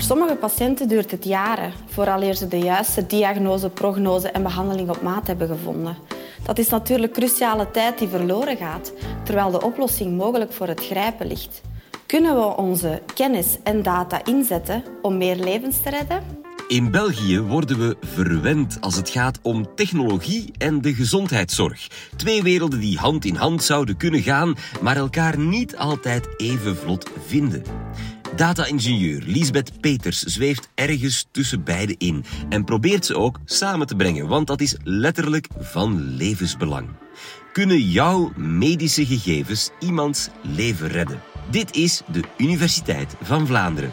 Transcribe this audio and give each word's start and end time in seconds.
Voor 0.00 0.08
sommige 0.08 0.36
patiënten 0.36 0.88
duurt 0.88 1.10
het 1.10 1.24
jaren 1.24 1.72
vooraleer 1.86 2.34
ze 2.34 2.48
de 2.48 2.58
juiste 2.58 3.06
diagnose, 3.06 3.68
prognose 3.68 4.30
en 4.30 4.42
behandeling 4.42 4.90
op 4.90 5.02
maat 5.02 5.26
hebben 5.26 5.48
gevonden. 5.48 5.96
Dat 6.42 6.58
is 6.58 6.68
natuurlijk 6.68 7.12
cruciale 7.12 7.70
tijd 7.70 7.98
die 7.98 8.08
verloren 8.08 8.56
gaat, 8.56 8.92
terwijl 9.24 9.50
de 9.50 9.62
oplossing 9.62 10.16
mogelijk 10.16 10.52
voor 10.52 10.68
het 10.68 10.80
grijpen 10.80 11.26
ligt. 11.26 11.60
Kunnen 12.06 12.34
we 12.34 12.56
onze 12.56 13.02
kennis 13.14 13.58
en 13.62 13.82
data 13.82 14.24
inzetten 14.24 14.84
om 15.02 15.16
meer 15.16 15.36
levens 15.36 15.82
te 15.82 15.90
redden? 15.90 16.22
In 16.68 16.90
België 16.90 17.40
worden 17.40 17.78
we 17.78 17.96
verwend 18.00 18.78
als 18.80 18.96
het 18.96 19.10
gaat 19.10 19.38
om 19.42 19.74
technologie 19.74 20.52
en 20.58 20.80
de 20.80 20.94
gezondheidszorg. 20.94 21.88
Twee 22.16 22.42
werelden 22.42 22.80
die 22.80 22.98
hand 22.98 23.24
in 23.24 23.34
hand 23.34 23.62
zouden 23.62 23.96
kunnen 23.96 24.22
gaan, 24.22 24.54
maar 24.80 24.96
elkaar 24.96 25.38
niet 25.38 25.76
altijd 25.76 26.28
even 26.36 26.76
vlot 26.76 27.10
vinden. 27.26 27.62
Data-ingenieur 28.40 29.22
Lisbeth 29.26 29.80
Peters 29.80 30.18
zweeft 30.18 30.68
ergens 30.74 31.26
tussen 31.30 31.64
beide 31.64 31.94
in 31.98 32.24
en 32.48 32.64
probeert 32.64 33.06
ze 33.06 33.16
ook 33.16 33.38
samen 33.44 33.86
te 33.86 33.96
brengen, 33.96 34.28
want 34.28 34.46
dat 34.46 34.60
is 34.60 34.76
letterlijk 34.82 35.46
van 35.58 36.14
levensbelang. 36.16 36.88
Kunnen 37.52 37.80
jouw 37.80 38.32
medische 38.36 39.06
gegevens 39.06 39.70
iemands 39.80 40.28
leven 40.42 40.88
redden? 40.88 41.20
Dit 41.50 41.76
is 41.76 42.02
de 42.12 42.22
Universiteit 42.36 43.14
van 43.22 43.46
Vlaanderen. 43.46 43.92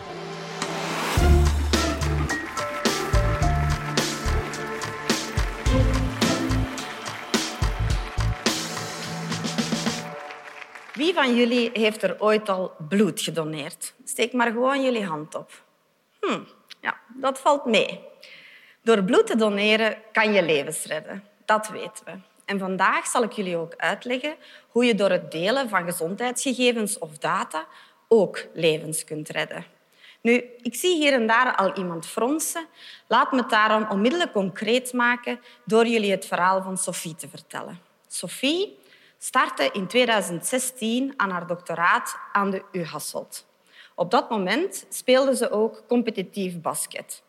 Wie 11.07 11.15
van 11.15 11.35
jullie 11.35 11.69
heeft 11.73 12.03
er 12.03 12.15
ooit 12.19 12.49
al 12.49 12.71
bloed 12.87 13.21
gedoneerd? 13.21 13.93
Steek 14.03 14.33
maar 14.33 14.51
gewoon 14.51 14.83
jullie 14.83 15.05
hand 15.05 15.35
op. 15.35 15.63
Hm, 16.19 16.39
ja, 16.81 16.99
dat 17.15 17.39
valt 17.39 17.65
mee. 17.65 17.99
Door 18.81 19.03
bloed 19.03 19.27
te 19.27 19.35
doneren 19.35 19.97
kan 20.11 20.33
je 20.33 20.43
levens 20.43 20.83
redden. 20.83 21.23
Dat 21.45 21.67
weten 21.67 22.05
we. 22.05 22.11
En 22.45 22.59
vandaag 22.59 23.05
zal 23.05 23.23
ik 23.23 23.31
jullie 23.31 23.57
ook 23.57 23.73
uitleggen 23.77 24.35
hoe 24.69 24.85
je 24.85 24.95
door 24.95 25.09
het 25.09 25.31
delen 25.31 25.69
van 25.69 25.83
gezondheidsgegevens 25.83 26.97
of 26.97 27.17
data 27.17 27.67
ook 28.07 28.45
levens 28.53 29.03
kunt 29.03 29.29
redden. 29.29 29.65
Nu, 30.21 30.43
ik 30.61 30.75
zie 30.75 30.95
hier 30.95 31.13
en 31.13 31.27
daar 31.27 31.55
al 31.55 31.77
iemand 31.77 32.05
fronsen. 32.05 32.65
Laat 33.07 33.31
me 33.31 33.37
het 33.37 33.49
daarom 33.49 33.87
onmiddellijk 33.89 34.31
concreet 34.31 34.93
maken 34.93 35.39
door 35.65 35.85
jullie 35.85 36.11
het 36.11 36.25
verhaal 36.25 36.61
van 36.61 36.77
Sophie 36.77 37.15
te 37.15 37.29
vertellen. 37.29 37.79
Sophie 38.07 38.77
startte 39.17 39.69
in 39.71 39.87
2016 39.87 41.13
aan 41.17 41.29
haar 41.29 41.47
doctoraat 41.47 42.17
aan 42.31 42.49
de 42.49 42.63
U 42.71 42.83
Hasselt. 42.83 43.45
Op 43.95 44.11
dat 44.11 44.29
moment 44.29 44.85
speelde 44.89 45.35
ze 45.35 45.51
ook 45.51 45.83
competitief 45.87 46.61
basket. 46.61 47.23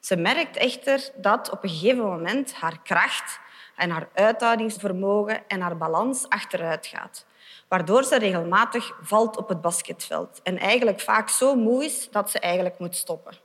Ze 0.00 0.16
merkt 0.16 0.56
echter 0.56 1.10
dat 1.16 1.50
op 1.50 1.62
een 1.62 1.68
gegeven 1.68 2.04
moment 2.04 2.54
haar 2.54 2.82
kracht 2.82 3.40
en 3.76 3.90
haar 3.90 4.08
uithoudingsvermogen 4.14 5.48
en 5.48 5.60
haar 5.60 5.76
balans 5.76 6.28
achteruit 6.28 6.86
gaat, 6.86 7.26
waardoor 7.68 8.04
ze 8.04 8.18
regelmatig 8.18 8.92
valt 9.02 9.36
op 9.36 9.48
het 9.48 9.60
basketveld 9.60 10.40
en 10.42 10.58
eigenlijk 10.58 11.00
vaak 11.00 11.28
zo 11.28 11.54
moe 11.54 11.84
is 11.84 12.10
dat 12.10 12.30
ze 12.30 12.38
eigenlijk 12.38 12.78
moet 12.78 12.96
stoppen. 12.96 13.36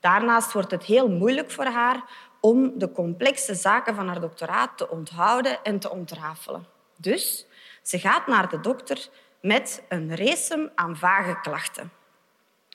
Daarnaast 0.00 0.52
wordt 0.52 0.70
het 0.70 0.84
heel 0.84 1.08
moeilijk 1.08 1.50
voor 1.50 1.64
haar 1.64 2.04
om 2.40 2.78
de 2.78 2.92
complexe 2.92 3.54
zaken 3.54 3.94
van 3.94 4.06
haar 4.06 4.20
doctoraat 4.20 4.70
te 4.76 4.90
onthouden 4.90 5.62
en 5.62 5.78
te 5.78 5.90
ontrafelen. 5.90 6.79
Dus 7.00 7.46
ze 7.82 7.98
gaat 7.98 8.26
naar 8.26 8.48
de 8.48 8.60
dokter 8.60 9.08
met 9.40 9.82
een 9.88 10.16
race 10.16 10.72
aan 10.74 10.96
vage 10.96 11.40
klachten. 11.40 11.92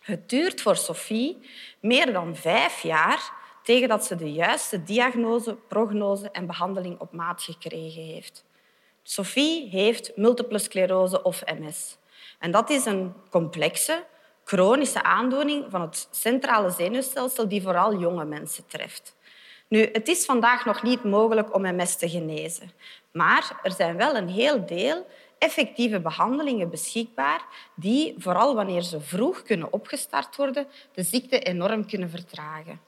Het 0.02 0.30
duurt 0.30 0.62
voor 0.62 0.76
Sophie 0.76 1.50
meer 1.80 2.14
dan 2.14 2.36
vijf 2.36 2.82
jaar 2.82 3.32
tegen 3.64 3.88
dat 3.88 4.06
ze 4.06 4.16
de 4.16 4.32
juiste 4.32 4.84
diagnose, 4.84 5.56
prognose 5.68 6.32
en 6.32 6.46
behandeling 6.46 7.00
op 7.00 7.12
maat 7.14 7.44
gekregen 7.44 8.04
heeft. 8.04 8.46
Sophie 9.04 9.70
heeft 9.70 10.18
multiple 10.18 10.60
sclerose 10.60 11.24
of 11.24 11.44
MS. 11.60 11.98
En 12.40 12.52
dat 12.52 12.70
is 12.70 12.86
een 12.86 13.14
complexe, 13.30 14.06
chronische 14.44 15.04
aandoening 15.04 15.66
van 15.70 15.82
het 15.82 16.08
centrale 16.12 16.70
zenuwstelsel 16.70 17.48
die 17.48 17.62
vooral 17.62 18.00
jonge 18.00 18.26
mensen 18.26 18.68
treft. 18.68 19.16
Nu, 19.68 19.90
het 19.92 20.08
is 20.08 20.26
vandaag 20.26 20.66
nog 20.66 20.84
niet 20.84 21.04
mogelijk 21.04 21.56
om 21.56 21.76
MS 21.76 21.96
te 21.96 22.10
genezen. 22.10 22.72
Maar 23.12 23.60
er 23.64 23.72
zijn 23.72 23.98
wel 23.98 24.16
een 24.16 24.30
heel 24.30 24.66
deel 24.66 25.08
effectieve 25.38 26.00
behandelingen 26.00 26.70
beschikbaar 26.70 27.42
die, 27.76 28.16
vooral 28.18 28.56
wanneer 28.56 28.82
ze 28.82 29.02
vroeg 29.02 29.44
kunnen 29.44 29.74
opgestart 29.74 30.36
worden, 30.36 30.68
de 30.94 31.04
ziekte 31.04 31.40
enorm 31.40 31.88
kunnen 31.88 32.10
vertragen. 32.10 32.80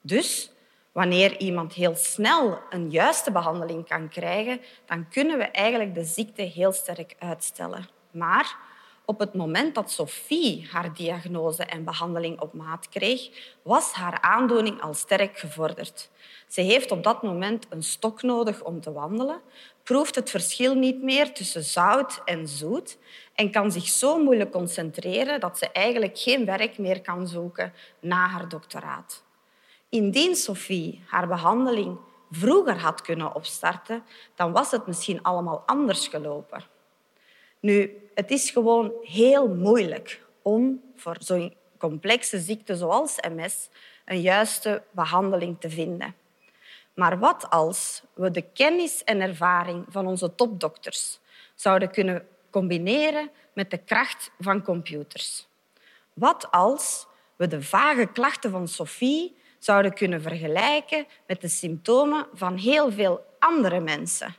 Dus 0.00 0.52
wanneer 0.92 1.38
iemand 1.40 1.72
heel 1.72 1.94
snel 1.96 2.58
een 2.70 2.90
juiste 2.90 3.32
behandeling 3.32 3.88
kan 3.88 4.08
krijgen, 4.08 4.60
dan 4.86 5.08
kunnen 5.08 5.38
we 5.38 5.44
eigenlijk 5.44 5.94
de 5.94 6.04
ziekte 6.04 6.42
heel 6.42 6.72
sterk 6.72 7.14
uitstellen. 7.18 7.88
Maar 8.10 8.56
op 9.12 9.18
het 9.18 9.34
moment 9.34 9.74
dat 9.74 9.90
Sophie 9.90 10.68
haar 10.70 10.94
diagnose 10.94 11.64
en 11.64 11.84
behandeling 11.84 12.40
op 12.40 12.52
maat 12.52 12.88
kreeg, 12.88 13.30
was 13.62 13.92
haar 13.92 14.20
aandoening 14.20 14.82
al 14.82 14.94
sterk 14.94 15.38
gevorderd. 15.38 16.10
Ze 16.48 16.60
heeft 16.60 16.90
op 16.90 17.02
dat 17.02 17.22
moment 17.22 17.66
een 17.68 17.82
stok 17.82 18.22
nodig 18.22 18.62
om 18.62 18.80
te 18.80 18.92
wandelen, 18.92 19.40
proeft 19.82 20.14
het 20.14 20.30
verschil 20.30 20.74
niet 20.74 21.02
meer 21.02 21.32
tussen 21.32 21.62
zout 21.62 22.22
en 22.24 22.48
zoet 22.48 22.98
en 23.34 23.50
kan 23.50 23.72
zich 23.72 23.88
zo 23.88 24.22
moeilijk 24.22 24.50
concentreren 24.50 25.40
dat 25.40 25.58
ze 25.58 25.68
eigenlijk 25.72 26.18
geen 26.18 26.44
werk 26.44 26.78
meer 26.78 27.00
kan 27.00 27.26
zoeken 27.28 27.72
na 28.00 28.26
haar 28.26 28.48
doctoraat. 28.48 29.24
Indien 29.88 30.36
Sophie 30.36 31.02
haar 31.06 31.28
behandeling 31.28 31.98
vroeger 32.30 32.78
had 32.78 33.02
kunnen 33.02 33.34
opstarten, 33.34 34.04
dan 34.34 34.52
was 34.52 34.70
het 34.70 34.86
misschien 34.86 35.22
allemaal 35.22 35.62
anders 35.66 36.08
gelopen. 36.08 36.64
Nu, 37.60 38.01
het 38.14 38.30
is 38.30 38.50
gewoon 38.50 38.92
heel 39.02 39.48
moeilijk 39.48 40.22
om 40.42 40.80
voor 40.96 41.16
zo'n 41.18 41.54
complexe 41.78 42.40
ziekte 42.40 42.76
zoals 42.76 43.16
MS 43.16 43.68
een 44.04 44.20
juiste 44.20 44.82
behandeling 44.90 45.56
te 45.60 45.70
vinden. 45.70 46.14
Maar 46.94 47.18
wat 47.18 47.50
als 47.50 48.02
we 48.14 48.30
de 48.30 48.42
kennis 48.52 49.04
en 49.04 49.20
ervaring 49.20 49.84
van 49.88 50.06
onze 50.06 50.34
topdokters 50.34 51.18
zouden 51.54 51.90
kunnen 51.90 52.26
combineren 52.50 53.30
met 53.52 53.70
de 53.70 53.78
kracht 53.78 54.30
van 54.38 54.62
computers? 54.62 55.48
Wat 56.12 56.50
als 56.50 57.06
we 57.36 57.46
de 57.46 57.62
vage 57.62 58.06
klachten 58.06 58.50
van 58.50 58.68
Sophie 58.68 59.36
zouden 59.58 59.94
kunnen 59.94 60.22
vergelijken 60.22 61.06
met 61.26 61.40
de 61.40 61.48
symptomen 61.48 62.26
van 62.32 62.56
heel 62.56 62.92
veel 62.92 63.24
andere 63.38 63.80
mensen? 63.80 64.34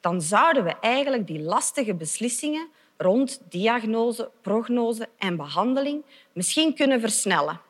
Dan 0.00 0.22
zouden 0.22 0.64
we 0.64 0.74
eigenlijk 0.80 1.26
die 1.26 1.40
lastige 1.40 1.94
beslissingen 1.94 2.68
rond 2.98 3.40
diagnose, 3.48 4.30
prognose 4.40 5.08
en 5.18 5.36
behandeling 5.36 6.04
misschien 6.32 6.74
kunnen 6.74 7.00
versnellen. 7.00 7.60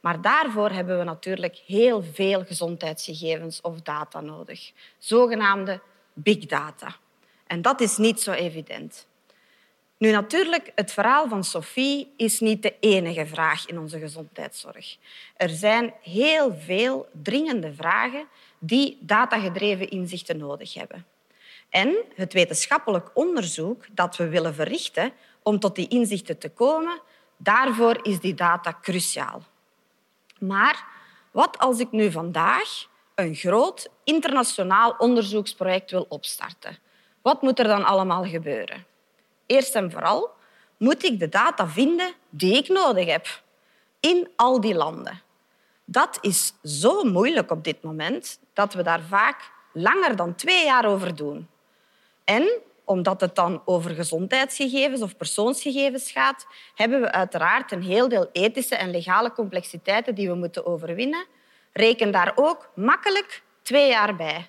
Maar 0.00 0.20
daarvoor 0.20 0.70
hebben 0.70 0.98
we 0.98 1.04
natuurlijk 1.04 1.62
heel 1.66 2.02
veel 2.02 2.44
gezondheidsgegevens 2.44 3.60
of 3.60 3.80
data 3.80 4.20
nodig, 4.20 4.72
zogenaamde 4.98 5.80
big 6.12 6.46
data. 6.46 6.96
En 7.46 7.62
dat 7.62 7.80
is 7.80 7.96
niet 7.96 8.20
zo 8.20 8.32
evident. 8.32 9.06
Nu 9.98 10.10
natuurlijk, 10.10 10.72
het 10.74 10.92
verhaal 10.92 11.28
van 11.28 11.44
Sophie 11.44 12.12
is 12.16 12.40
niet 12.40 12.62
de 12.62 12.74
enige 12.80 13.26
vraag 13.26 13.66
in 13.66 13.78
onze 13.78 13.98
gezondheidszorg. 13.98 14.96
Er 15.36 15.48
zijn 15.48 15.94
heel 16.02 16.54
veel 16.54 17.08
dringende 17.22 17.74
vragen 17.74 18.28
die 18.58 18.98
datagedreven 19.00 19.88
inzichten 19.88 20.36
nodig 20.36 20.74
hebben. 20.74 21.06
En 21.70 21.96
het 22.14 22.32
wetenschappelijk 22.32 23.10
onderzoek 23.14 23.84
dat 23.90 24.16
we 24.16 24.28
willen 24.28 24.54
verrichten 24.54 25.12
om 25.42 25.58
tot 25.58 25.74
die 25.74 25.88
inzichten 25.88 26.38
te 26.38 26.50
komen, 26.50 27.00
daarvoor 27.36 27.98
is 28.02 28.20
die 28.20 28.34
data 28.34 28.78
cruciaal. 28.82 29.42
Maar 30.38 30.86
wat 31.30 31.58
als 31.58 31.78
ik 31.78 31.90
nu 31.90 32.10
vandaag 32.10 32.86
een 33.14 33.34
groot 33.34 33.88
internationaal 34.04 34.94
onderzoeksproject 34.98 35.90
wil 35.90 36.06
opstarten? 36.08 36.78
Wat 37.22 37.42
moet 37.42 37.58
er 37.58 37.66
dan 37.66 37.84
allemaal 37.84 38.24
gebeuren? 38.24 38.86
Eerst 39.46 39.74
en 39.74 39.90
vooral 39.90 40.30
moet 40.76 41.04
ik 41.04 41.18
de 41.18 41.28
data 41.28 41.68
vinden 41.68 42.12
die 42.30 42.56
ik 42.56 42.68
nodig 42.68 43.06
heb 43.06 43.42
in 44.00 44.28
al 44.36 44.60
die 44.60 44.74
landen. 44.74 45.22
Dat 45.84 46.18
is 46.20 46.54
zo 46.62 47.04
moeilijk 47.04 47.50
op 47.50 47.64
dit 47.64 47.82
moment 47.82 48.40
dat 48.52 48.74
we 48.74 48.82
daar 48.82 49.02
vaak 49.02 49.50
langer 49.72 50.16
dan 50.16 50.34
twee 50.34 50.64
jaar 50.64 50.86
over 50.86 51.16
doen. 51.16 51.48
En 52.28 52.48
omdat 52.84 53.20
het 53.20 53.34
dan 53.34 53.62
over 53.64 53.90
gezondheidsgegevens 53.90 55.02
of 55.02 55.16
persoonsgegevens 55.16 56.10
gaat, 56.10 56.46
hebben 56.74 57.00
we 57.00 57.12
uiteraard 57.12 57.72
een 57.72 57.82
heel 57.82 58.08
deel 58.08 58.28
ethische 58.32 58.74
en 58.74 58.90
legale 58.90 59.32
complexiteiten 59.32 60.14
die 60.14 60.28
we 60.28 60.34
moeten 60.34 60.66
overwinnen. 60.66 61.26
Reken 61.72 62.10
daar 62.10 62.32
ook 62.34 62.70
makkelijk 62.74 63.42
twee 63.62 63.88
jaar 63.88 64.16
bij. 64.16 64.46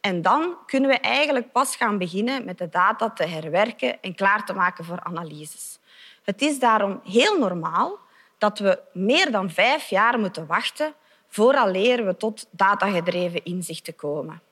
En 0.00 0.22
dan 0.22 0.56
kunnen 0.66 0.90
we 0.90 0.98
eigenlijk 0.98 1.52
pas 1.52 1.76
gaan 1.76 1.98
beginnen 1.98 2.44
met 2.44 2.58
de 2.58 2.68
data 2.68 3.10
te 3.10 3.24
herwerken 3.24 4.00
en 4.00 4.14
klaar 4.14 4.44
te 4.44 4.52
maken 4.52 4.84
voor 4.84 5.00
analyses. 5.00 5.78
Het 6.22 6.42
is 6.42 6.58
daarom 6.58 7.00
heel 7.04 7.38
normaal 7.38 7.98
dat 8.38 8.58
we 8.58 8.80
meer 8.92 9.30
dan 9.30 9.50
vijf 9.50 9.88
jaar 9.88 10.18
moeten 10.18 10.46
wachten 10.46 10.94
vooraleer 11.28 12.04
we 12.06 12.16
tot 12.16 12.46
datagedreven 12.50 13.44
inzichten 13.44 13.94
komen. 13.94 14.42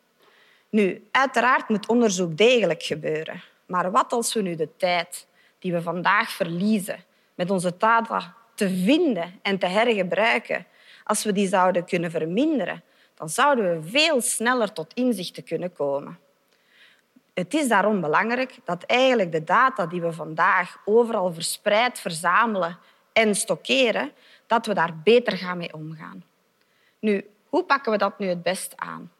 Nu, 0.70 1.08
uiteraard 1.10 1.68
moet 1.68 1.88
onderzoek 1.88 2.36
degelijk 2.36 2.82
gebeuren. 2.82 3.42
Maar 3.66 3.90
wat 3.90 4.12
als 4.12 4.34
we 4.34 4.42
nu 4.42 4.54
de 4.54 4.76
tijd 4.76 5.26
die 5.58 5.72
we 5.72 5.82
vandaag 5.82 6.30
verliezen 6.30 7.04
met 7.34 7.50
onze 7.50 7.74
data 7.78 8.34
te 8.54 8.68
vinden 8.68 9.38
en 9.42 9.58
te 9.58 9.66
hergebruiken, 9.66 10.66
als 11.04 11.24
we 11.24 11.32
die 11.32 11.48
zouden 11.48 11.84
kunnen 11.84 12.10
verminderen, 12.10 12.82
dan 13.14 13.28
zouden 13.28 13.80
we 13.80 13.88
veel 13.88 14.20
sneller 14.20 14.72
tot 14.72 14.94
inzichten 14.94 15.44
kunnen 15.44 15.72
komen. 15.72 16.18
Het 17.34 17.54
is 17.54 17.68
daarom 17.68 18.00
belangrijk 18.00 18.58
dat 18.64 18.82
eigenlijk 18.82 19.32
de 19.32 19.44
data 19.44 19.86
die 19.86 20.00
we 20.00 20.12
vandaag 20.12 20.80
overal 20.84 21.32
verspreid 21.32 21.98
verzamelen 21.98 22.78
en 23.12 23.34
stockeren, 23.34 24.12
dat 24.46 24.66
we 24.66 24.74
daar 24.74 24.96
beter 25.04 25.36
gaan 25.36 25.58
mee 25.58 25.74
omgaan. 25.74 26.24
Nu, 26.98 27.30
hoe 27.48 27.64
pakken 27.64 27.92
we 27.92 27.98
dat 27.98 28.18
nu 28.18 28.26
het 28.26 28.42
best 28.42 28.72
aan? 28.76 29.10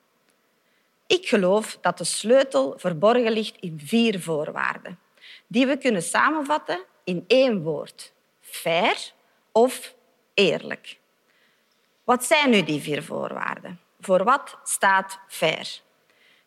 Ik 1.20 1.28
geloof 1.28 1.78
dat 1.80 1.98
de 1.98 2.04
sleutel 2.04 2.74
verborgen 2.76 3.32
ligt 3.32 3.56
in 3.60 3.80
vier 3.84 4.20
voorwaarden, 4.20 4.98
die 5.46 5.66
we 5.66 5.78
kunnen 5.78 6.02
samenvatten 6.02 6.84
in 7.04 7.24
één 7.26 7.62
woord. 7.62 8.12
Fair 8.40 9.12
of 9.52 9.94
eerlijk. 10.34 10.98
Wat 12.04 12.24
zijn 12.24 12.50
nu 12.50 12.62
die 12.62 12.80
vier 12.80 13.02
voorwaarden? 13.02 13.80
Voor 14.00 14.24
wat 14.24 14.58
staat 14.64 15.18
FAIR? 15.28 15.80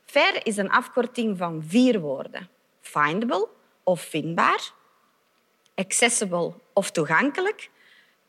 FAIR 0.06 0.46
is 0.46 0.58
een 0.58 0.72
afkorting 0.72 1.38
van 1.38 1.64
vier 1.68 2.00
woorden. 2.00 2.50
Findable 2.82 3.48
of 3.84 4.02
vindbaar, 4.02 4.72
accessible 5.76 6.54
of 6.74 6.92
toegankelijk, 6.92 7.70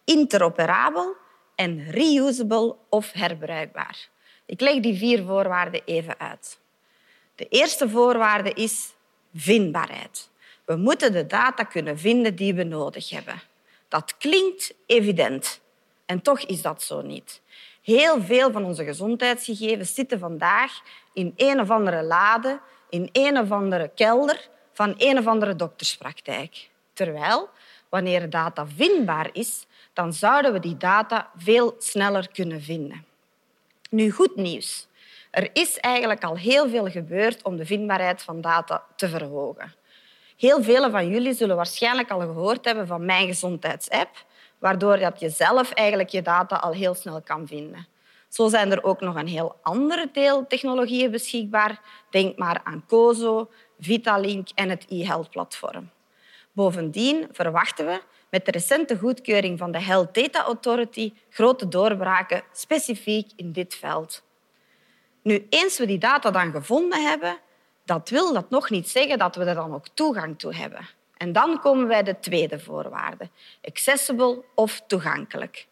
interoperabel 0.05 1.17
en 1.55 1.91
reusable 1.91 2.77
of 2.89 3.13
herbruikbaar. 3.13 4.13
Ik 4.47 4.61
leg 4.61 4.81
die 4.81 4.99
vier 4.99 5.25
voorwaarden 5.25 5.81
even 5.85 6.19
uit. 6.19 6.59
De 7.35 7.49
eerste 7.49 7.89
voorwaarde 7.89 8.53
is 8.53 8.93
vindbaarheid. 9.35 10.31
We 10.65 10.77
moeten 10.77 11.13
de 11.13 11.27
data 11.27 11.65
kunnen 11.65 11.99
vinden 11.99 12.35
die 12.35 12.55
we 12.55 12.65
nodig 12.65 13.11
hebben. 13.11 13.43
Dat 13.89 14.17
klinkt 14.17 14.75
evident. 14.87 15.61
En 16.07 16.23
toch 16.23 16.41
is 16.41 16.63
dat 16.63 16.83
zo 16.83 17.03
niet. 17.03 17.43
Heel 17.83 18.23
veel 18.23 18.53
van 18.53 18.65
onze 18.65 18.85
gezondheidsgegevens 18.85 19.95
zitten 19.95 20.19
vandaag 20.19 20.81
in 21.13 21.33
een 21.37 21.61
of 21.61 21.71
andere 21.71 22.03
lade, 22.03 22.61
in 22.89 23.09
een 23.13 23.39
of 23.39 23.51
andere 23.51 23.91
kelder 23.95 24.49
van 24.73 24.95
een 24.97 25.19
of 25.19 25.27
andere 25.27 25.57
dokterspraktijk. 25.57 26.71
Terwijl, 26.93 27.49
wanneer 27.89 28.31
data 28.31 28.67
vindbaar 28.67 29.29
is, 29.33 29.67
dan 29.93 30.13
zouden 30.13 30.53
we 30.53 30.61
die 30.61 30.77
data 30.77 31.31
veel 31.37 31.75
sneller 31.79 32.29
kunnen 32.33 32.63
vinden. 32.63 33.05
Nu, 33.95 34.11
goed 34.11 34.37
nieuws. 34.37 34.89
Er 35.31 35.51
is 35.53 35.79
eigenlijk 35.79 36.25
al 36.25 36.37
heel 36.37 36.69
veel 36.69 36.91
gebeurd 36.91 37.43
om 37.43 37.57
de 37.57 37.67
vindbaarheid 37.67 38.23
van 38.23 38.41
data 38.41 38.85
te 38.97 39.09
verhogen. 39.09 39.75
Heel 40.37 40.63
velen 40.63 40.91
van 40.91 41.09
jullie 41.09 41.35
zullen 41.35 41.57
waarschijnlijk 41.57 42.11
al 42.11 42.21
gehoord 42.21 42.65
hebben 42.65 42.87
van 42.87 43.05
Mijn 43.05 43.27
Gezondheidsapp, 43.27 44.25
waardoor 44.59 44.99
je 45.19 45.29
zelf 45.29 45.71
eigenlijk 45.71 46.09
je 46.09 46.23
data 46.23 46.57
al 46.57 46.73
heel 46.73 46.95
snel 46.95 47.23
kan 47.23 47.47
vinden. 47.47 47.87
Zo 48.29 48.49
zijn 48.49 48.71
er 48.71 48.85
ook 48.85 49.01
nog 49.01 49.15
een 49.15 49.29
heel 49.29 49.57
andere 49.63 50.09
deel 50.13 50.47
technologieën 50.47 51.11
beschikbaar. 51.11 51.81
Denk 52.11 52.39
maar 52.39 52.61
aan 52.65 52.85
COSO, 52.87 53.51
Vitalink 53.79 54.49
en 54.55 54.69
het 54.69 54.87
e-health-platform. 54.89 55.91
Bovendien 56.53 57.29
verwachten 57.33 57.87
we 57.87 58.01
met 58.35 58.45
de 58.45 58.51
recente 58.51 58.99
goedkeuring 58.99 59.59
van 59.59 59.73
de 59.73 59.81
Health 59.81 60.15
Data 60.15 60.43
Authority 60.43 61.13
grote 61.31 61.69
doorbraken 61.69 62.43
specifiek 62.53 63.31
in 63.37 63.53
dit 63.53 63.75
veld. 63.75 64.23
Nu, 65.23 65.47
eens 65.51 65.79
we 65.79 65.87
die 65.87 65.99
data 65.99 66.31
dan 66.31 66.51
gevonden 66.51 67.03
hebben, 67.03 67.39
dat 67.85 68.09
wil 68.09 68.33
dat 68.33 68.51
nog 68.51 68.71
niet 68.71 68.89
zeggen 68.89 69.19
dat 69.19 69.37
we 69.37 69.45
er 69.45 69.55
dan 69.55 69.75
ook 69.75 69.89
toegang 69.89 70.39
toe 70.39 70.55
hebben. 70.55 70.89
En 71.17 71.33
dan 71.33 71.61
komen 71.61 71.87
wij 71.87 72.03
de 72.03 72.21
tweede 72.21 72.61
voorwaarde, 72.61 73.29
accessible 73.63 74.45
of 74.55 74.83
toegankelijk. 74.87 75.67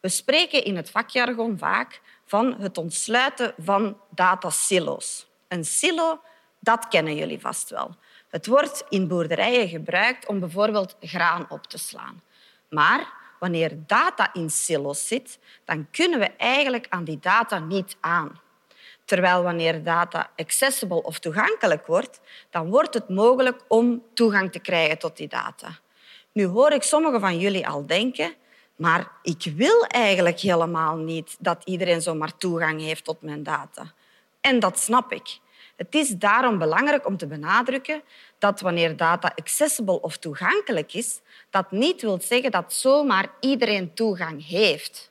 We 0.00 0.08
spreken 0.08 0.64
in 0.64 0.76
het 0.76 0.90
vakjargon 0.90 1.58
vaak 1.58 2.00
van 2.26 2.54
het 2.60 2.78
ontsluiten 2.78 3.54
van 3.58 4.00
datasilo's. 4.10 5.26
Een 5.48 5.64
silo, 5.64 6.20
dat 6.58 6.88
kennen 6.88 7.16
jullie 7.16 7.40
vast 7.40 7.70
wel. 7.70 7.96
Het 8.32 8.46
wordt 8.46 8.84
in 8.88 9.08
boerderijen 9.08 9.68
gebruikt 9.68 10.26
om 10.26 10.40
bijvoorbeeld 10.40 10.96
graan 11.00 11.46
op 11.48 11.66
te 11.66 11.78
slaan. 11.78 12.22
Maar 12.68 13.12
wanneer 13.38 13.72
data 13.86 14.32
in 14.32 14.50
silo's 14.50 15.06
zit, 15.06 15.38
dan 15.64 15.86
kunnen 15.90 16.18
we 16.18 16.30
eigenlijk 16.36 16.86
aan 16.88 17.04
die 17.04 17.18
data 17.18 17.58
niet 17.58 17.96
aan. 18.00 18.40
Terwijl 19.04 19.42
wanneer 19.42 19.82
data 19.82 20.30
accessible 20.36 21.02
of 21.02 21.18
toegankelijk 21.18 21.86
wordt, 21.86 22.20
dan 22.50 22.70
wordt 22.70 22.94
het 22.94 23.08
mogelijk 23.08 23.64
om 23.68 24.02
toegang 24.14 24.52
te 24.52 24.58
krijgen 24.58 24.98
tot 24.98 25.16
die 25.16 25.28
data. 25.28 25.78
Nu 26.32 26.44
hoor 26.44 26.72
ik 26.72 26.82
sommigen 26.82 27.20
van 27.20 27.38
jullie 27.38 27.68
al 27.68 27.86
denken, 27.86 28.34
maar 28.76 29.10
ik 29.22 29.52
wil 29.56 29.84
eigenlijk 29.84 30.40
helemaal 30.40 30.96
niet 30.96 31.36
dat 31.38 31.62
iedereen 31.64 32.02
zomaar 32.02 32.36
toegang 32.36 32.80
heeft 32.80 33.04
tot 33.04 33.22
mijn 33.22 33.42
data. 33.42 33.92
En 34.40 34.58
dat 34.58 34.78
snap 34.78 35.12
ik. 35.12 35.40
Het 35.76 35.94
is 35.94 36.08
daarom 36.08 36.58
belangrijk 36.58 37.06
om 37.06 37.16
te 37.16 37.26
benadrukken 37.26 38.02
dat 38.38 38.60
wanneer 38.60 38.96
data 38.96 39.32
accessible 39.36 40.00
of 40.00 40.16
toegankelijk 40.16 40.94
is, 40.94 41.20
dat 41.50 41.70
niet 41.70 42.02
wil 42.02 42.20
zeggen 42.20 42.50
dat 42.50 42.72
zomaar 42.72 43.30
iedereen 43.40 43.94
toegang 43.94 44.46
heeft. 44.46 45.10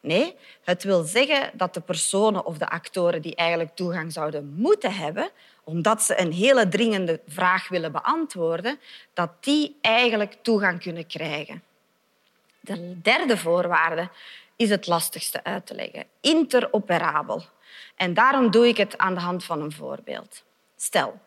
Nee, 0.00 0.36
het 0.64 0.82
wil 0.82 1.02
zeggen 1.02 1.50
dat 1.52 1.74
de 1.74 1.80
personen 1.80 2.46
of 2.46 2.58
de 2.58 2.68
actoren 2.68 3.22
die 3.22 3.34
eigenlijk 3.34 3.76
toegang 3.76 4.12
zouden 4.12 4.54
moeten 4.56 4.94
hebben, 4.94 5.30
omdat 5.64 6.02
ze 6.02 6.20
een 6.20 6.32
hele 6.32 6.68
dringende 6.68 7.20
vraag 7.26 7.68
willen 7.68 7.92
beantwoorden, 7.92 8.78
dat 9.12 9.30
die 9.40 9.76
eigenlijk 9.80 10.36
toegang 10.42 10.80
kunnen 10.80 11.06
krijgen. 11.06 11.62
De 12.60 13.00
derde 13.00 13.36
voorwaarde 13.36 14.08
is 14.56 14.70
het 14.70 14.86
lastigste 14.86 15.44
uit 15.44 15.66
te 15.66 15.74
leggen. 15.74 16.04
Interoperabel. 16.20 17.44
En 17.96 18.14
daarom 18.14 18.50
doe 18.50 18.68
ik 18.68 18.76
het 18.76 18.98
aan 18.98 19.14
de 19.14 19.20
hand 19.20 19.44
van 19.44 19.62
een 19.62 19.72
voorbeeld. 19.72 20.42
Stel, 20.76 21.20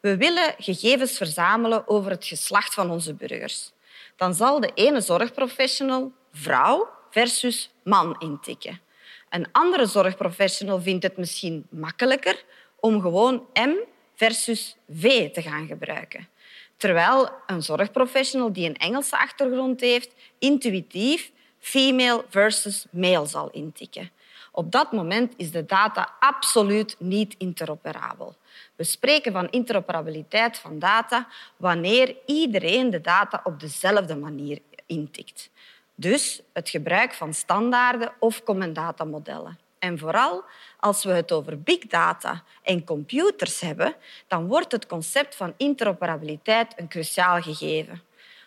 we 0.00 0.16
willen 0.16 0.54
gegevens 0.58 1.16
verzamelen 1.16 1.88
over 1.88 2.10
het 2.10 2.24
geslacht 2.24 2.74
van 2.74 2.90
onze 2.90 3.14
burgers. 3.14 3.72
Dan 4.16 4.34
zal 4.34 4.60
de 4.60 4.70
ene 4.74 5.00
zorgprofessional 5.00 6.12
vrouw 6.32 6.88
versus 7.10 7.70
man 7.82 8.16
intikken. 8.18 8.80
Een 9.28 9.46
andere 9.52 9.86
zorgprofessional 9.86 10.80
vindt 10.80 11.02
het 11.02 11.16
misschien 11.16 11.66
makkelijker 11.70 12.44
om 12.76 13.00
gewoon 13.00 13.46
M 13.54 13.74
versus 14.14 14.76
V 14.88 15.30
te 15.30 15.42
gaan 15.42 15.66
gebruiken. 15.66 16.28
Terwijl 16.76 17.30
een 17.46 17.62
zorgprofessional 17.62 18.52
die 18.52 18.68
een 18.68 18.76
Engelse 18.76 19.18
achtergrond 19.18 19.80
heeft, 19.80 20.14
intuïtief 20.38 21.30
female 21.58 22.24
versus 22.28 22.86
male 22.90 23.26
zal 23.26 23.50
intikken. 23.50 24.10
Op 24.50 24.72
dat 24.72 24.92
moment 24.92 25.34
is 25.36 25.50
de 25.50 25.66
data 25.66 26.14
absoluut 26.20 26.96
niet 26.98 27.34
interoperabel. 27.38 28.36
We 28.76 28.84
spreken 28.84 29.32
van 29.32 29.50
interoperabiliteit 29.50 30.58
van 30.58 30.78
data 30.78 31.28
wanneer 31.56 32.16
iedereen 32.26 32.90
de 32.90 33.00
data 33.00 33.40
op 33.44 33.60
dezelfde 33.60 34.16
manier 34.16 34.58
intikt. 34.86 35.50
Dus 35.94 36.42
het 36.52 36.68
gebruik 36.68 37.14
van 37.14 37.34
standaarden 37.34 38.12
of 38.18 38.42
common 38.42 38.72
data 38.72 39.04
modellen. 39.04 39.58
En 39.78 39.98
vooral 39.98 40.44
als 40.80 41.04
we 41.04 41.10
het 41.10 41.32
over 41.32 41.60
big 41.60 41.78
data 41.78 42.42
en 42.62 42.84
computers 42.84 43.60
hebben, 43.60 43.94
dan 44.26 44.46
wordt 44.46 44.72
het 44.72 44.86
concept 44.86 45.34
van 45.34 45.54
interoperabiliteit 45.56 46.72
een 46.76 46.88
cruciaal 46.88 47.42
gegeven. 47.42 48.02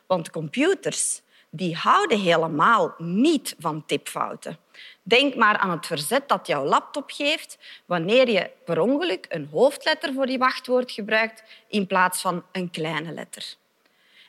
Want 0.05 0.29
computers 0.29 1.21
die 1.55 1.75
houden 1.75 2.19
helemaal 2.19 2.93
niet 2.97 3.55
van 3.59 3.85
tipfouten. 3.85 4.57
Denk 5.03 5.35
maar 5.35 5.57
aan 5.57 5.69
het 5.69 5.85
verzet 5.85 6.27
dat 6.27 6.47
jouw 6.47 6.65
laptop 6.65 7.11
geeft 7.11 7.57
wanneer 7.85 8.29
je 8.29 8.49
per 8.65 8.79
ongeluk 8.79 9.25
een 9.29 9.47
hoofdletter 9.51 10.13
voor 10.13 10.29
je 10.29 10.37
wachtwoord 10.37 10.91
gebruikt 10.91 11.43
in 11.67 11.87
plaats 11.87 12.21
van 12.21 12.43
een 12.51 12.69
kleine 12.69 13.11
letter. 13.11 13.55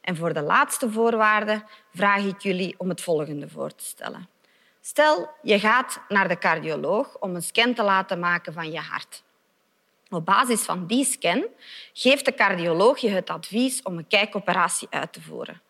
En 0.00 0.16
voor 0.16 0.32
de 0.32 0.42
laatste 0.42 0.90
voorwaarde 0.90 1.64
vraag 1.94 2.24
ik 2.24 2.40
jullie 2.42 2.74
om 2.78 2.88
het 2.88 3.00
volgende 3.00 3.48
voor 3.48 3.74
te 3.74 3.84
stellen. 3.84 4.28
Stel, 4.80 5.30
je 5.42 5.58
gaat 5.58 6.00
naar 6.08 6.28
de 6.28 6.38
cardioloog 6.38 7.16
om 7.18 7.34
een 7.34 7.42
scan 7.42 7.74
te 7.74 7.82
laten 7.82 8.18
maken 8.18 8.52
van 8.52 8.72
je 8.72 8.80
hart. 8.80 9.22
Op 10.10 10.24
basis 10.24 10.62
van 10.62 10.86
die 10.86 11.04
scan 11.04 11.46
geeft 11.92 12.24
de 12.24 12.34
cardioloog 12.34 12.98
je 12.98 13.08
het 13.08 13.30
advies 13.30 13.82
om 13.82 13.98
een 13.98 14.06
kijkoperatie 14.06 14.88
uit 14.90 15.12
te 15.12 15.22
voeren. 15.22 15.62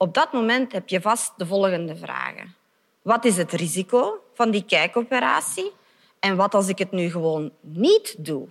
Op 0.00 0.14
dat 0.14 0.32
moment 0.32 0.72
heb 0.72 0.88
je 0.88 1.00
vast 1.00 1.32
de 1.36 1.46
volgende 1.46 1.96
vragen. 1.96 2.54
Wat 3.02 3.24
is 3.24 3.36
het 3.36 3.52
risico 3.52 4.22
van 4.34 4.50
die 4.50 4.64
kijkoperatie? 4.64 5.72
En 6.20 6.36
wat 6.36 6.54
als 6.54 6.68
ik 6.68 6.78
het 6.78 6.90
nu 6.90 7.10
gewoon 7.10 7.52
niet 7.60 8.14
doe? 8.18 8.48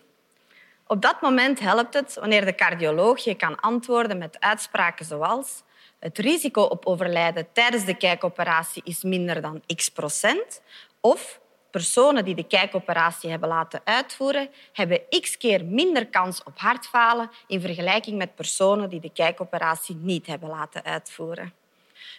Op 0.87 1.01
dat 1.01 1.21
moment 1.21 1.59
helpt 1.59 1.93
het 1.93 2.13
wanneer 2.13 2.45
de 2.45 2.55
cardioloog 2.55 3.19
je 3.19 3.35
kan 3.35 3.59
antwoorden 3.59 4.17
met 4.17 4.39
uitspraken 4.39 5.05
zoals 5.05 5.63
het 5.99 6.17
risico 6.17 6.61
op 6.61 6.85
overlijden 6.85 7.47
tijdens 7.51 7.85
de 7.85 7.97
kijkoperatie 7.97 8.81
is 8.85 9.03
minder 9.03 9.41
dan 9.41 9.61
x 9.75 9.89
procent 9.89 10.61
of 10.99 11.39
personen 11.77 12.25
die 12.25 12.35
de 12.35 12.47
kijkoperatie 12.47 13.29
hebben 13.29 13.49
laten 13.49 13.81
uitvoeren, 13.83 14.49
hebben 14.73 15.01
x 15.21 15.37
keer 15.37 15.65
minder 15.65 16.07
kans 16.07 16.43
op 16.43 16.59
hartfalen 16.59 17.29
in 17.47 17.61
vergelijking 17.61 18.17
met 18.17 18.35
personen 18.35 18.89
die 18.89 18.99
de 18.99 19.11
kijkoperatie 19.11 19.95
niet 19.95 20.27
hebben 20.27 20.49
laten 20.49 20.83
uitvoeren. 20.83 21.53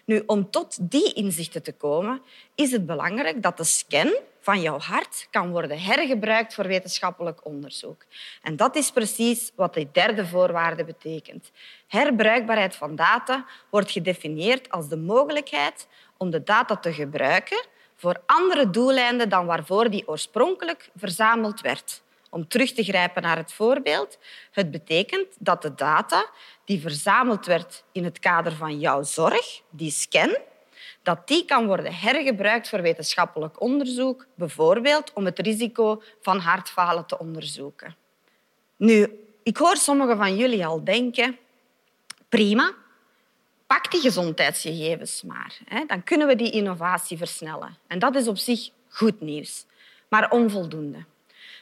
Nu, 0.04 0.22
om 0.26 0.50
tot 0.50 0.90
die 0.90 1.12
inzichten 1.12 1.62
te 1.62 1.72
komen, 1.72 2.22
is 2.54 2.70
het 2.70 2.86
belangrijk 2.86 3.42
dat 3.42 3.56
de 3.56 3.64
scan 3.64 4.16
van 4.40 4.60
jouw 4.60 4.78
hart 4.78 5.28
kan 5.30 5.50
worden 5.50 5.80
hergebruikt 5.80 6.54
voor 6.54 6.66
wetenschappelijk 6.66 7.44
onderzoek. 7.44 8.04
En 8.42 8.56
dat 8.56 8.76
is 8.76 8.90
precies 8.90 9.52
wat 9.54 9.74
de 9.74 9.88
derde 9.92 10.26
voorwaarde 10.26 10.84
betekent. 10.84 11.50
Herbruikbaarheid 11.86 12.76
van 12.76 12.96
data 12.96 13.46
wordt 13.70 13.90
gedefinieerd 13.90 14.70
als 14.70 14.88
de 14.88 14.96
mogelijkheid 14.96 15.86
om 16.16 16.30
de 16.30 16.42
data 16.42 16.76
te 16.76 16.92
gebruiken 16.92 17.66
voor 17.98 18.20
andere 18.26 18.70
doeleinden 18.70 19.28
dan 19.28 19.46
waarvoor 19.46 19.90
die 19.90 20.08
oorspronkelijk 20.08 20.90
verzameld 20.96 21.60
werd. 21.60 22.02
Om 22.30 22.48
terug 22.48 22.72
te 22.72 22.84
grijpen 22.84 23.22
naar 23.22 23.36
het 23.36 23.52
voorbeeld, 23.52 24.18
het 24.50 24.70
betekent 24.70 25.26
dat 25.38 25.62
de 25.62 25.74
data 25.74 26.26
die 26.64 26.80
verzameld 26.80 27.46
werd 27.46 27.84
in 27.92 28.04
het 28.04 28.18
kader 28.18 28.52
van 28.52 28.78
jouw 28.78 29.02
zorg, 29.02 29.62
die 29.70 29.90
scan, 29.90 30.36
dat 31.02 31.28
die 31.28 31.44
kan 31.44 31.66
worden 31.66 31.94
hergebruikt 31.94 32.68
voor 32.68 32.82
wetenschappelijk 32.82 33.60
onderzoek, 33.60 34.26
bijvoorbeeld 34.34 35.12
om 35.12 35.24
het 35.24 35.38
risico 35.38 36.02
van 36.20 36.38
hartfalen 36.38 37.06
te 37.06 37.18
onderzoeken. 37.18 37.96
Nu, 38.76 39.24
ik 39.42 39.56
hoor 39.56 39.76
sommigen 39.76 40.16
van 40.16 40.36
jullie 40.36 40.66
al 40.66 40.84
denken, 40.84 41.38
prima, 42.28 42.74
pak 43.68 43.90
die 43.90 44.00
gezondheidsgegevens 44.00 45.22
maar. 45.22 45.58
Hè. 45.64 45.84
Dan 45.86 46.04
kunnen 46.04 46.26
we 46.26 46.36
die 46.36 46.50
innovatie 46.50 47.16
versnellen. 47.16 47.76
En 47.86 47.98
dat 47.98 48.14
is 48.14 48.28
op 48.28 48.38
zich 48.38 48.70
goed 48.88 49.20
nieuws, 49.20 49.66
maar 50.08 50.30
onvoldoende. 50.30 51.04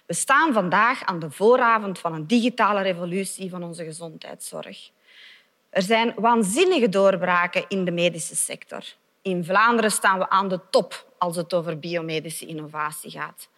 We 0.06 0.14
staan 0.14 0.52
vandaag 0.52 1.04
aan 1.04 1.18
de 1.18 1.30
vooravond 1.30 1.98
van 1.98 2.14
een 2.14 2.26
digitale 2.26 2.82
revolutie 2.82 3.50
van 3.50 3.62
onze 3.62 3.84
gezondheidszorg. 3.84 4.90
Er 5.70 5.82
zijn 5.82 6.12
waanzinnige 6.16 6.88
doorbraken 6.88 7.64
in 7.68 7.84
de 7.84 7.90
medische 7.90 8.36
sector. 8.36 8.84
In 9.22 9.44
Vlaanderen 9.44 9.90
staan 9.90 10.18
we 10.18 10.28
aan 10.28 10.48
de 10.48 10.60
top 10.70 11.06
als 11.18 11.36
het 11.36 11.54
over 11.54 11.78
biomedische 11.78 12.46
innovatie 12.46 13.10
gaat. 13.10 13.48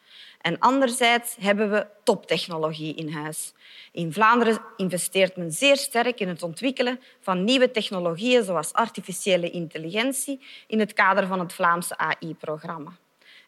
En 0.41 0.59
anderzijds 0.59 1.37
hebben 1.41 1.71
we 1.71 1.87
toptechnologie 2.05 2.95
in 2.95 3.13
huis. 3.13 3.53
In 3.93 4.13
Vlaanderen 4.13 4.61
investeert 4.77 5.37
men 5.37 5.53
zeer 5.53 5.77
sterk 5.77 6.21
in 6.21 6.29
het 6.29 6.43
ontwikkelen 6.43 7.01
van 7.21 7.45
nieuwe 7.45 7.71
technologieën 7.71 8.45
zoals 8.45 8.73
artificiële 8.73 9.51
intelligentie 9.51 10.41
in 10.67 10.81
het 10.81 10.93
kader 10.93 11.27
van 11.27 11.39
het 11.39 11.53
Vlaamse 11.53 11.99
AI-programma. 11.99 12.93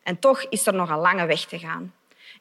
En 0.02 0.19
toch 0.19 0.43
is 0.43 0.67
er 0.67 0.75
nog 0.75 0.90
een 0.90 0.99
lange 0.99 1.26
weg 1.26 1.45
te 1.45 1.59
gaan. 1.59 1.95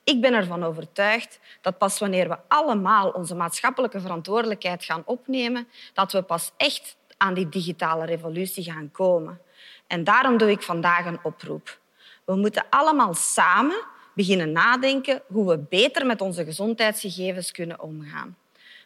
Ik 0.04 0.22
ben 0.22 0.34
ervan 0.34 0.64
overtuigd 0.64 1.40
dat 1.62 1.78
pas 1.78 2.00
wanneer 2.00 2.30
we 2.30 2.38
allemaal 2.48 3.10
onze 3.10 3.36
maatschappelijke 3.36 4.00
verantwoordelijkheid 4.00 4.84
gaan 4.84 5.04
opnemen, 5.06 5.68
dat 5.94 6.12
we 6.12 6.22
pas 6.22 6.52
echt 6.58 6.98
aan 7.18 7.34
die 7.34 7.50
digitale 7.50 8.06
revolutie 8.06 8.64
gaan 8.64 8.92
komen. 8.92 9.42
En 9.88 10.04
daarom 10.04 10.38
doe 10.38 10.52
ik 10.52 10.62
vandaag 10.62 11.06
een 11.06 11.20
oproep. 11.24 11.80
We 12.26 12.36
moeten 12.36 12.66
allemaal 12.70 13.14
samen 13.14 13.82
beginnen 14.20 14.52
nadenken 14.52 15.22
hoe 15.28 15.50
we 15.50 15.58
beter 15.58 16.06
met 16.06 16.22
onze 16.22 16.44
gezondheidsgegevens 16.44 17.52
kunnen 17.52 17.82
omgaan. 17.82 18.38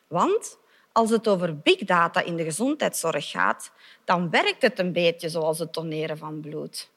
Want 0.08 0.58
als 0.92 1.10
het 1.10 1.28
over 1.28 1.58
big 1.58 1.78
data 1.78 2.22
in 2.22 2.36
de 2.36 2.44
gezondheidszorg 2.44 3.30
gaat, 3.30 3.72
dan 4.06 4.30
werkt 4.30 4.62
het 4.62 4.80
een 4.80 4.92
beetje 4.92 5.30
zoals 5.30 5.60
het 5.60 5.74
doneren 5.74 6.18
van 6.18 6.40
bloed. 6.40 6.90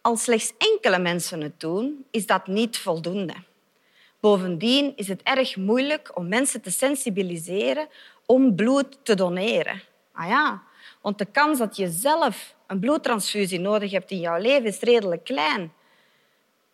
Als 0.00 0.22
slechts 0.22 0.52
enkele 0.58 0.98
mensen 0.98 1.40
het 1.40 1.60
doen, 1.60 2.04
is 2.10 2.26
dat 2.26 2.46
niet 2.46 2.78
voldoende. 2.78 3.34
Bovendien 4.20 4.92
is 4.96 5.08
het 5.08 5.22
erg 5.22 5.56
moeilijk 5.56 6.16
om 6.16 6.28
mensen 6.28 6.60
te 6.60 6.70
sensibiliseren 6.70 7.88
om 8.26 8.54
bloed 8.54 8.98
te 9.02 9.14
doneren. 9.14 9.82
Ah 10.12 10.28
ja, 10.28 10.62
want 11.00 11.18
de 11.18 11.24
kans 11.26 11.58
dat 11.58 11.76
je 11.76 11.90
zelf 11.90 12.54
een 12.66 12.80
bloedtransfusie 12.80 13.60
nodig 13.60 13.90
hebt 13.90 14.10
in 14.10 14.20
jouw 14.20 14.38
leven 14.38 14.66
is 14.66 14.80
redelijk 14.80 15.24
klein. 15.24 15.72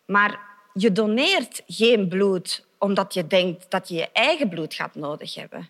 Maar 0.05 0.50
je 0.73 0.93
doneert 0.93 1.62
geen 1.67 2.09
bloed 2.09 2.67
omdat 2.79 3.15
je 3.15 3.27
denkt 3.27 3.71
dat 3.71 3.89
je 3.89 3.95
je 3.95 4.09
eigen 4.12 4.49
bloed 4.49 4.75
gaat 4.75 4.95
nodig 4.95 5.35
hebben. 5.35 5.69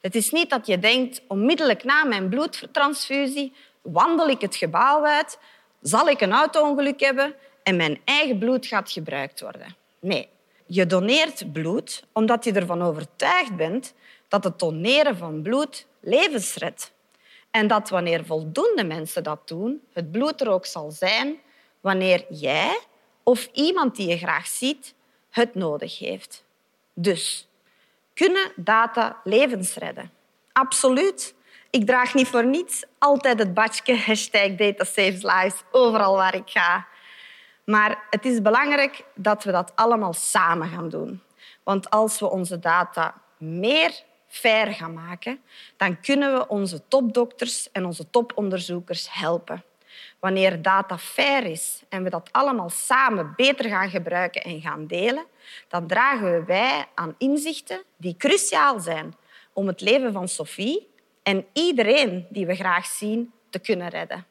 Het 0.00 0.14
is 0.14 0.30
niet 0.30 0.50
dat 0.50 0.66
je 0.66 0.78
denkt, 0.78 1.22
onmiddellijk 1.28 1.84
na 1.84 2.04
mijn 2.04 2.28
bloedtransfusie 2.28 3.52
wandel 3.82 4.28
ik 4.28 4.40
het 4.40 4.56
gebouw 4.56 5.04
uit, 5.04 5.38
zal 5.80 6.08
ik 6.08 6.20
een 6.20 6.32
auto-ongeluk 6.32 7.00
hebben 7.00 7.34
en 7.62 7.76
mijn 7.76 8.00
eigen 8.04 8.38
bloed 8.38 8.66
gaat 8.66 8.90
gebruikt 8.90 9.40
worden. 9.40 9.76
Nee, 10.00 10.28
je 10.66 10.86
doneert 10.86 11.52
bloed 11.52 12.04
omdat 12.12 12.44
je 12.44 12.52
ervan 12.52 12.82
overtuigd 12.82 13.56
bent 13.56 13.94
dat 14.28 14.44
het 14.44 14.58
doneren 14.58 15.16
van 15.16 15.42
bloed 15.42 15.86
levens 16.00 16.54
redt. 16.54 16.92
En 17.50 17.66
dat 17.66 17.88
wanneer 17.88 18.24
voldoende 18.24 18.84
mensen 18.84 19.22
dat 19.22 19.48
doen, 19.48 19.82
het 19.92 20.10
bloed 20.10 20.40
er 20.40 20.48
ook 20.48 20.66
zal 20.66 20.90
zijn 20.90 21.36
wanneer 21.80 22.24
jij 22.28 22.78
of 23.28 23.48
iemand 23.52 23.96
die 23.96 24.08
je 24.08 24.18
graag 24.18 24.46
ziet 24.46 24.94
het 25.30 25.54
nodig 25.54 25.98
heeft. 25.98 26.44
Dus, 26.94 27.48
kunnen 28.14 28.52
data 28.56 29.20
levens 29.24 29.74
redden? 29.74 30.10
Absoluut. 30.52 31.34
Ik 31.70 31.86
draag 31.86 32.14
niet 32.14 32.28
voor 32.28 32.46
niets 32.46 32.84
altijd 32.98 33.38
het 33.38 33.54
badje 33.54 33.96
hashtag 34.06 34.56
Lives 35.22 35.62
overal 35.70 36.14
waar 36.16 36.34
ik 36.34 36.50
ga. 36.50 36.86
Maar 37.64 38.06
het 38.10 38.24
is 38.24 38.42
belangrijk 38.42 39.04
dat 39.14 39.44
we 39.44 39.52
dat 39.52 39.72
allemaal 39.74 40.12
samen 40.12 40.68
gaan 40.68 40.88
doen. 40.88 41.22
Want 41.62 41.90
als 41.90 42.20
we 42.20 42.30
onze 42.30 42.58
data 42.58 43.14
meer 43.38 44.02
fair 44.26 44.72
gaan 44.72 44.92
maken, 44.92 45.40
dan 45.76 46.00
kunnen 46.00 46.32
we 46.32 46.48
onze 46.48 46.82
topdokters 46.88 47.68
en 47.72 47.84
onze 47.84 48.10
toponderzoekers 48.10 49.08
helpen. 49.10 49.62
Wanneer 50.20 50.62
data 50.62 50.98
fair 50.98 51.44
is 51.44 51.82
en 51.88 52.02
we 52.02 52.10
dat 52.10 52.28
allemaal 52.32 52.70
samen 52.70 53.32
beter 53.36 53.68
gaan 53.68 53.90
gebruiken 53.90 54.42
en 54.42 54.60
gaan 54.60 54.86
delen, 54.86 55.24
dan 55.68 55.86
dragen 55.86 56.46
wij 56.46 56.86
aan 56.94 57.14
inzichten 57.18 57.82
die 57.96 58.16
cruciaal 58.16 58.80
zijn 58.80 59.14
om 59.52 59.66
het 59.66 59.80
leven 59.80 60.12
van 60.12 60.28
Sophie 60.28 60.88
en 61.22 61.44
iedereen 61.52 62.26
die 62.30 62.46
we 62.46 62.54
graag 62.54 62.86
zien 62.86 63.32
te 63.50 63.58
kunnen 63.58 63.88
redden. 63.88 64.26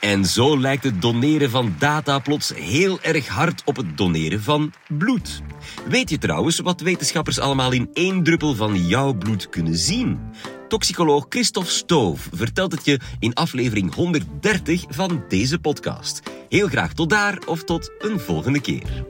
En 0.00 0.24
zo 0.24 0.58
lijkt 0.60 0.84
het 0.84 1.02
doneren 1.02 1.50
van 1.50 1.74
data 1.78 2.18
plots 2.18 2.54
heel 2.54 3.00
erg 3.00 3.28
hard 3.28 3.62
op 3.64 3.76
het 3.76 3.98
doneren 3.98 4.42
van 4.42 4.72
bloed. 4.88 5.42
Weet 5.88 6.10
je 6.10 6.18
trouwens 6.18 6.58
wat 6.58 6.80
wetenschappers 6.80 7.38
allemaal 7.38 7.72
in 7.72 7.90
één 7.92 8.22
druppel 8.22 8.54
van 8.54 8.86
jouw 8.86 9.14
bloed 9.14 9.48
kunnen 9.48 9.76
zien? 9.76 10.20
Toxicoloog 10.68 11.26
Christophe 11.28 11.70
Stoof 11.70 12.28
vertelt 12.32 12.72
het 12.72 12.84
je 12.84 13.00
in 13.18 13.34
aflevering 13.34 13.94
130 13.94 14.84
van 14.88 15.24
deze 15.28 15.58
podcast. 15.58 16.22
Heel 16.48 16.68
graag 16.68 16.92
tot 16.92 17.10
daar 17.10 17.38
of 17.46 17.64
tot 17.64 17.90
een 17.98 18.20
volgende 18.20 18.60
keer. 18.60 19.04